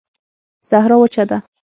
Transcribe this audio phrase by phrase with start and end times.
[0.69, 1.37] صحرا وچه ده